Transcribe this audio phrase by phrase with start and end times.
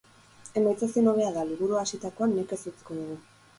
[0.61, 3.23] Emaitza ezin hobea da: liburua hasitakoan, nekez utziko dugu.